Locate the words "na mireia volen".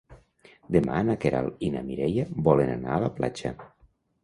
1.77-2.75